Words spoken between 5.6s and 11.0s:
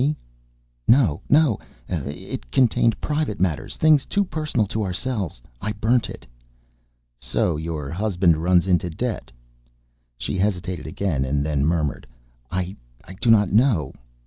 I burnt it." "So your husband runs into debt?" She hesitated